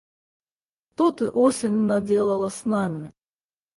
[0.95, 3.13] Что ты, осень, наделала с нами?